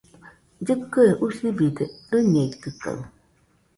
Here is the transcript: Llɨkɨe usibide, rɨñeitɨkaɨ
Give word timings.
Llɨkɨe 0.61 1.09
usibide, 1.25 1.85
rɨñeitɨkaɨ 2.11 2.99